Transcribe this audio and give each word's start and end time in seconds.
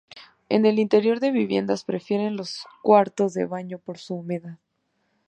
En 0.49 0.65
el 0.65 0.79
interior 0.79 1.19
de 1.19 1.29
viviendas 1.29 1.83
prefieren 1.83 2.35
los 2.35 2.65
cuartos 2.81 3.35
de 3.35 3.45
baño 3.45 3.77
por 3.77 3.99
su 3.99 4.15
humedad. 4.15 4.57